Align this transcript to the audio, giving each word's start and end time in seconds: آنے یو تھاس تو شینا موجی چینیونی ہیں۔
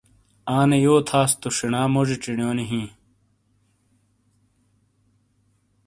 آنے 0.57 0.77
یو 0.85 0.95
تھاس 1.09 1.31
تو 1.41 1.47
شینا 1.57 1.81
موجی 1.93 2.15
چینیونی 2.23 2.65
ہیں۔ 2.71 2.87